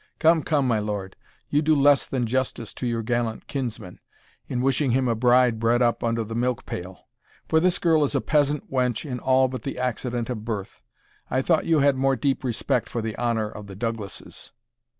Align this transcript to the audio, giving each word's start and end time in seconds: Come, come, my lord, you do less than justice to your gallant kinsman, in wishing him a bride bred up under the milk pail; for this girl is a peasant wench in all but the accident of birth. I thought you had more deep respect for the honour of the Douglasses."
Come, 0.17 0.41
come, 0.41 0.67
my 0.67 0.79
lord, 0.79 1.15
you 1.51 1.61
do 1.61 1.75
less 1.75 2.07
than 2.07 2.25
justice 2.25 2.73
to 2.73 2.87
your 2.87 3.03
gallant 3.03 3.45
kinsman, 3.45 3.99
in 4.47 4.59
wishing 4.61 4.89
him 4.93 5.07
a 5.07 5.13
bride 5.13 5.59
bred 5.59 5.83
up 5.83 6.03
under 6.03 6.23
the 6.23 6.33
milk 6.33 6.65
pail; 6.65 7.07
for 7.47 7.59
this 7.59 7.77
girl 7.77 8.03
is 8.03 8.15
a 8.15 8.19
peasant 8.21 8.71
wench 8.71 9.07
in 9.07 9.19
all 9.19 9.47
but 9.47 9.61
the 9.61 9.77
accident 9.77 10.27
of 10.31 10.43
birth. 10.43 10.81
I 11.29 11.43
thought 11.43 11.67
you 11.67 11.81
had 11.81 11.97
more 11.97 12.15
deep 12.15 12.43
respect 12.43 12.89
for 12.89 13.03
the 13.03 13.15
honour 13.19 13.47
of 13.49 13.67
the 13.67 13.75
Douglasses." 13.75 14.51